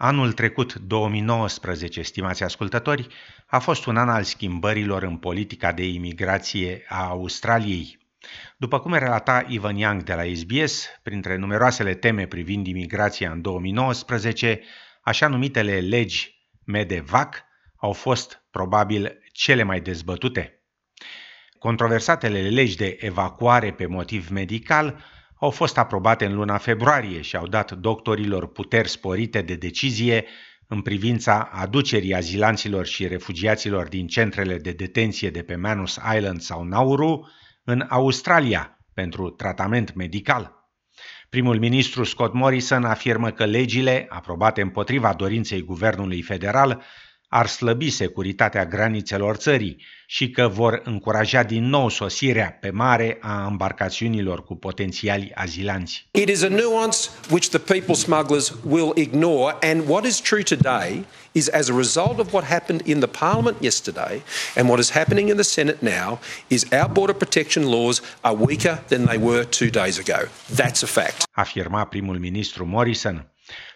[0.00, 3.06] Anul trecut, 2019, stimați ascultători,
[3.46, 7.98] a fost un an al schimbărilor în politica de imigrație a Australiei.
[8.56, 14.60] După cum relata Ivan Young de la SBS, printre numeroasele teme privind imigrația în 2019,
[15.02, 17.44] așa numitele legi MEDEVAC
[17.76, 20.62] au fost probabil cele mai dezbătute.
[21.58, 25.04] Controversatele legi de evacuare pe motiv medical
[25.40, 30.24] au fost aprobate în luna februarie și au dat doctorilor puteri sporite de decizie
[30.66, 36.62] în privința aducerii azilanților și refugiaților din centrele de detenție de pe Manus Island sau
[36.62, 37.28] Nauru
[37.64, 40.56] în Australia pentru tratament medical.
[41.28, 46.82] Primul ministru Scott Morrison afirmă că legile, aprobate împotriva dorinței guvernului federal,
[47.28, 53.46] ar slăbi securitatea granițelor țării și că vor încuraja din nou sosirea pe mare a
[53.50, 56.08] embarcațiunilor cu potențiali azilanți.
[56.10, 56.98] It is a nuance
[57.30, 62.18] which the people smugglers will ignore and what is true today is as a result
[62.18, 64.22] of what happened in the parliament yesterday
[64.56, 68.82] and what is happening in the senate now is our border protection laws are weaker
[68.86, 70.28] than they were 2 days ago.
[70.54, 71.24] That's a fact.
[71.32, 73.26] Afirma primul ministru Morrison.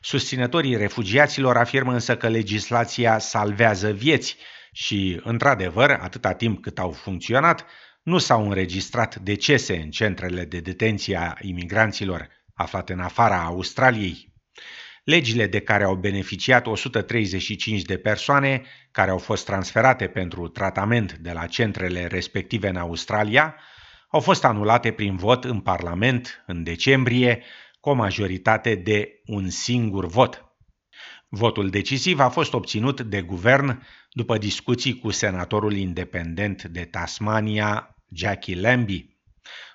[0.01, 4.37] Susținătorii refugiaților afirmă însă că legislația salvează vieți
[4.73, 7.67] și, într-adevăr, atâta timp cât au funcționat,
[8.03, 14.33] nu s-au înregistrat decese în centrele de detenție a imigranților aflate în afara Australiei.
[15.05, 21.33] Legile de care au beneficiat 135 de persoane care au fost transferate pentru tratament de
[21.33, 23.57] la centrele respective în Australia
[24.09, 27.43] au fost anulate prin vot în Parlament în decembrie
[27.83, 30.45] cu o majoritate de un singur vot.
[31.29, 38.61] Votul decisiv a fost obținut de guvern după discuții cu senatorul independent de Tasmania, Jackie
[38.61, 39.17] Lambie.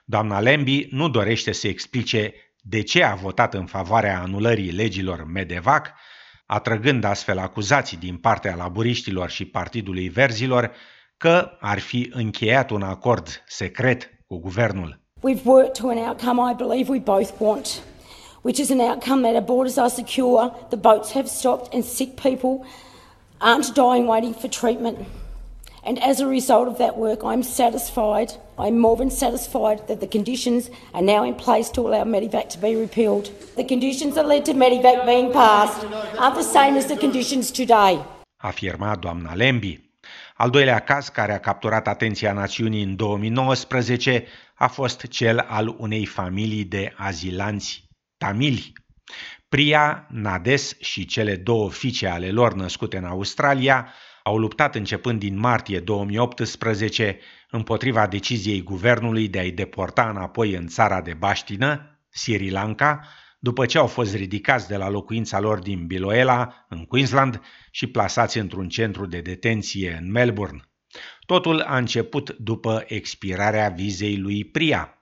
[0.05, 5.93] Doamna Lambie nu dorește să explice de ce a votat în favoarea anulării legilor Medevac,
[6.45, 10.71] atrăgând astfel acuzații din partea laburiștilor și Partidului Verzilor
[11.17, 15.01] că ar fi încheiat un acord secret cu guvernul.
[15.23, 17.86] We've worked to an outcome I believe we both want.
[18.47, 22.15] Which is an outcome that our borders are secure, the boats have stopped, and sick
[22.15, 22.65] people
[23.41, 24.97] aren't dying waiting for treatment.
[25.83, 30.07] And as a result of that work, I'm satisfied, I'm more than satisfied that the
[30.07, 33.25] conditions are now in place to allow Medivac to be repealed.
[33.57, 35.85] The conditions that led to Medivac being passed
[36.17, 37.99] aren't the same as the conditions today.
[38.41, 39.73] Afirma doamna Lembi.
[40.37, 44.25] Al doilea caz care a capturat atenția națiunii în 2019
[44.55, 47.86] a fost cel al unei familii de azilanți
[48.17, 48.73] tamili.
[49.49, 55.39] Priya, Nades și cele două fiice ale lor născute în Australia au luptat începând din
[55.39, 57.19] martie 2018
[57.49, 63.07] împotriva deciziei guvernului de a-i deporta înapoi în țara de baștină, Sri Lanka,
[63.39, 67.41] după ce au fost ridicați de la locuința lor din Biloela, în Queensland,
[67.71, 70.61] și plasați într-un centru de detenție în Melbourne.
[71.25, 74.96] Totul a început după expirarea vizei lui Priya,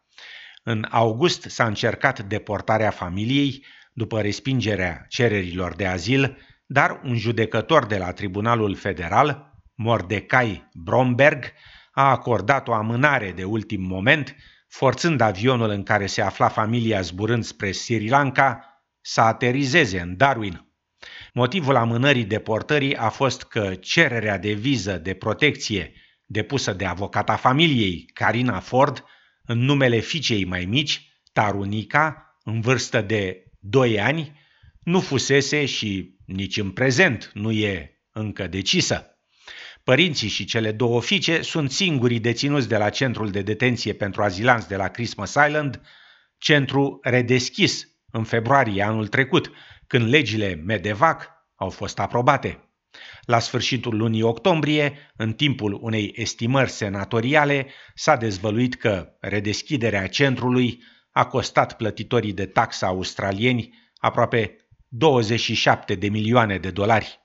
[0.68, 7.98] în august s-a încercat deportarea familiei după respingerea cererilor de azil, dar un judecător de
[7.98, 11.44] la Tribunalul Federal, Mordecai Bromberg,
[11.92, 14.36] a acordat o amânare de ultim moment,
[14.68, 20.68] forțând avionul în care se afla familia zburând spre Sri Lanka să aterizeze în Darwin.
[21.34, 25.94] Motivul amânării deportării a fost că cererea de viză de protecție
[26.26, 29.03] depusă de avocata familiei, Carina Ford,
[29.46, 34.40] în numele fiicei mai mici, Tarunica, în vârstă de 2 ani,
[34.80, 39.10] nu fusese și nici în prezent nu e încă decisă.
[39.84, 44.68] Părinții și cele două fiice sunt singurii deținuți de la centrul de detenție pentru azilanți
[44.68, 45.82] de la Christmas Island,
[46.38, 49.52] centru redeschis în februarie anul trecut,
[49.88, 52.65] când legile Medevac au fost aprobate.
[53.22, 61.26] La sfârșitul lunii octombrie, în timpul unei estimări senatoriale, s-a dezvăluit că redeschiderea centrului a
[61.26, 64.56] costat plătitorii de taxă australieni aproape
[64.88, 67.20] 27 de milioane de dolari.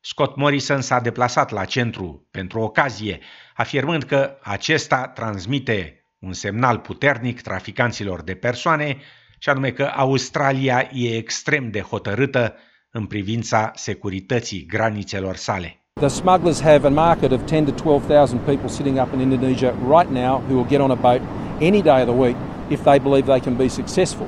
[0.00, 3.20] Scott Morrison s-a deplasat la centru pentru ocazie,
[3.54, 8.98] afirmând că acesta transmite un semnal puternic traficanților de persoane,
[9.38, 12.56] și anume că Australia e extrem de hotărâtă
[12.96, 15.78] în privința securității granițelor sale.
[16.00, 20.10] The smugglers have a market of 10 to 12,000 people sitting up in Indonesia right
[20.10, 21.20] now who will get on a boat
[21.60, 22.36] any day of the week
[22.68, 24.26] if they believe they can be successful.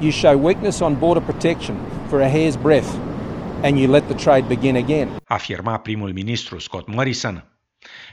[0.00, 1.76] You show weakness on border protection
[2.08, 2.92] for a hair's breadth
[3.64, 5.08] and you let the trade begin again.
[5.24, 7.44] Afirma primul ministru Scott Morrison.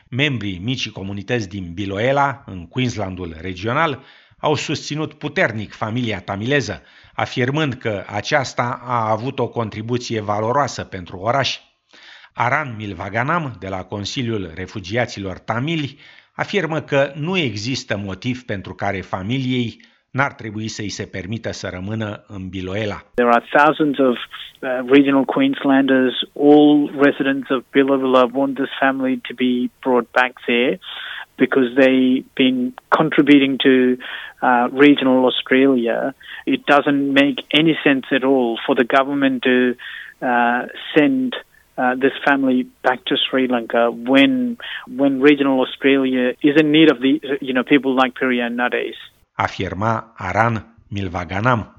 [0.10, 4.04] Membrii micii comunități din Biloela, în Queenslandul regional,
[4.40, 6.82] au susținut puternic familia tamileză,
[7.20, 11.60] afirmând că aceasta a avut o contribuție valoroasă pentru oraș.
[12.34, 15.98] Aran Milvaganam, de la Consiliul Refugiaților Tamili,
[16.36, 19.82] afirmă că nu există motiv pentru care familiei
[20.12, 23.00] n-ar trebui să-i se permită să rămână în Biloela.
[23.14, 26.16] There are thousands of uh, regional Queenslanders,
[26.50, 29.54] all residents of Biloela want this family to be
[29.86, 30.80] brought back there
[31.44, 33.74] because they've been contributing to
[34.42, 36.14] uh, regional Australia.
[36.46, 39.76] It doesn't make any sense at all for the government to
[40.22, 41.36] uh, send
[41.78, 44.58] uh, this family back to Sri Lanka when
[44.88, 48.98] when regional Australia is in need of the you know people like Pirian Nades.
[49.40, 51.79] Afirma Aran Milvaganam.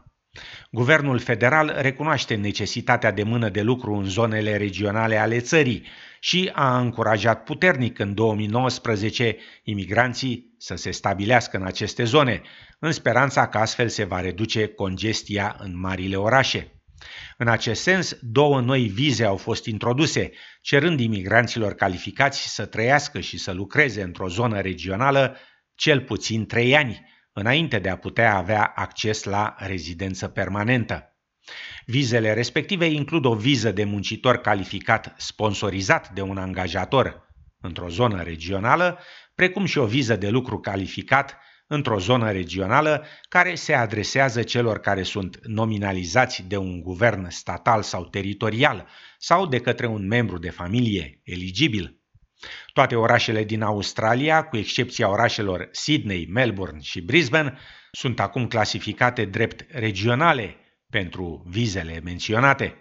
[0.70, 5.86] Guvernul federal recunoaște necesitatea de mână de lucru în zonele regionale ale țării
[6.20, 12.42] și a încurajat puternic în 2019 imigranții să se stabilească în aceste zone,
[12.78, 16.74] în speranța că astfel se va reduce congestia în marile orașe.
[17.36, 23.38] În acest sens, două noi vize au fost introduse, cerând imigranților calificați să trăiască și
[23.38, 25.36] să lucreze într-o zonă regională
[25.74, 31.16] cel puțin trei ani, înainte de a putea avea acces la rezidență permanentă.
[31.86, 37.28] Vizele respective includ o viză de muncitor calificat sponsorizat de un angajator
[37.60, 38.98] într-o zonă regională,
[39.34, 45.02] precum și o viză de lucru calificat într-o zonă regională care se adresează celor care
[45.02, 48.88] sunt nominalizați de un guvern statal sau teritorial
[49.18, 51.99] sau de către un membru de familie eligibil.
[52.72, 57.58] Toate orașele din Australia, cu excepția orașelor Sydney, Melbourne și Brisbane,
[57.92, 60.56] sunt acum clasificate drept regionale
[60.90, 62.74] pentru vizele menționate.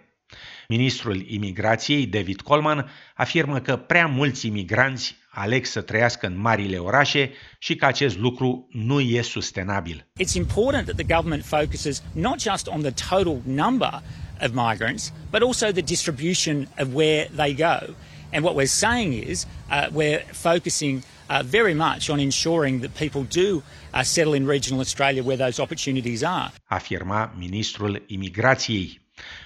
[0.68, 7.30] Ministrul imigrației, David Coleman, afirmă că prea mulți imigranți aleg să trăiască în marile orașe
[7.58, 10.06] și că acest lucru nu e sustenabil.
[10.22, 14.02] It's important that the government focuses not just on the total number
[14.42, 17.94] of migrants, but also the distribution of where they go.
[18.32, 23.22] And what we're saying is uh, we're focusing uh, very much on ensuring that people
[23.44, 23.62] do
[23.92, 26.52] uh, settle in regional Australia where those opportunities are.
[26.64, 29.00] Afirma ministrul imigrației.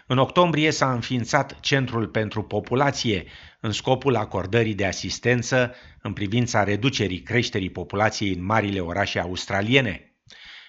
[0.07, 3.25] În octombrie s-a înființat Centrul pentru Populație
[3.61, 10.14] în scopul acordării de asistență în privința reducerii creșterii populației în marile orașe australiene.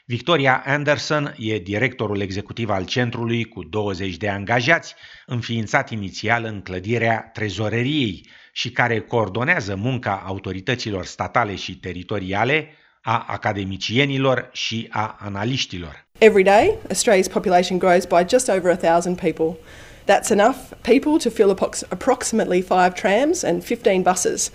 [0.07, 7.30] Victoria Anderson e directorul executiv al centrului cu 20 de angajați, înființat inițial în clădirea
[7.34, 12.68] trezoreriei și care coordonează munca autorităților statale și teritoriale,
[13.02, 16.06] a academicienilor și a analiștilor.
[16.18, 19.58] Every day, Australia's population grows by just over a thousand people.
[20.06, 21.50] That's enough people to fill
[21.90, 24.51] approximately five trams and 15 buses.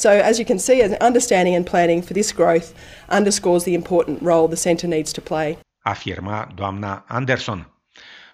[0.00, 2.72] So, as you can see, an understanding and planning for this growth
[3.10, 5.58] underscores the important role the centre needs to play.
[5.82, 7.72] Afirma doamna Anderson.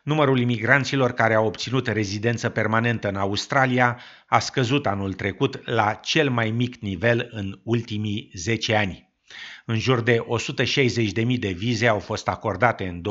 [0.02, 6.30] Numărul imigranților care au obținut rezidență permanentă în Australia a scăzut anul trecut la cel
[6.30, 9.14] mai mic nivel în ultimii 10 ani.
[9.64, 10.18] În jur de
[11.26, 13.02] 160.000 de vize au fost acordate în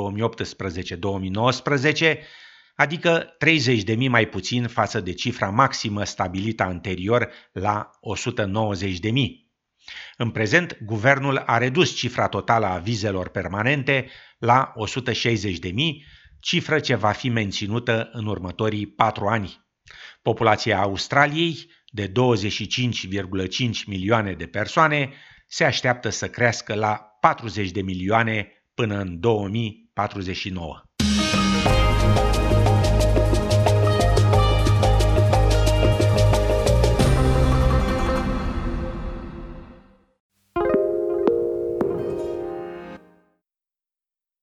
[2.04, 2.18] 2018-2019,
[2.75, 9.12] adică 30 de mii mai puțin față de cifra maximă stabilită anterior la 190 de
[9.12, 9.54] mii.
[10.18, 16.06] În prezent, guvernul a redus cifra totală a vizelor permanente la 160 de mii,
[16.39, 19.63] cifră ce va fi menținută în următorii patru ani.
[20.22, 22.12] Populația Australiei, de 25,5
[23.86, 25.13] milioane de persoane,
[25.48, 30.85] se așteaptă să crească la 40 de milioane până în 2049.